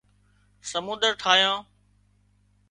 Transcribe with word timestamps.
سمنۮر 0.69 1.11
ٺاهيان 1.21 1.59